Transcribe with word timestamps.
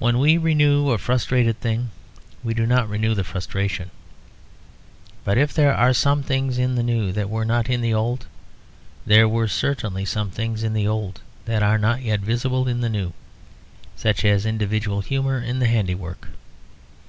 When 0.00 0.18
we 0.18 0.36
renew 0.36 0.90
a 0.90 0.98
frustrated 0.98 1.60
thing 1.60 1.90
we 2.42 2.54
do 2.54 2.66
not 2.66 2.88
renew 2.88 3.14
the 3.14 3.22
frustration. 3.22 3.92
But 5.22 5.38
if 5.38 5.54
there 5.54 5.72
are 5.72 5.94
some 5.94 6.24
things 6.24 6.58
in 6.58 6.74
the 6.74 6.82
new 6.82 7.12
that 7.12 7.30
were 7.30 7.44
not 7.44 7.70
in 7.70 7.80
the 7.80 7.94
old, 7.94 8.26
there 9.06 9.28
were 9.28 9.46
certainly 9.46 10.04
some 10.06 10.32
things 10.32 10.64
in 10.64 10.72
the 10.72 10.88
old 10.88 11.20
that 11.44 11.62
are 11.62 11.78
not 11.78 12.02
yet 12.02 12.18
visible 12.18 12.66
in 12.66 12.80
the 12.80 12.90
new; 12.90 13.12
such 13.94 14.24
as 14.24 14.44
individual 14.44 15.02
humour 15.02 15.38
in 15.40 15.60
the 15.60 15.68
handiwork. 15.68 16.30